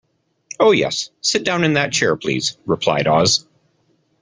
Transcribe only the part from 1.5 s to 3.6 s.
in that chair, please," replied Oz.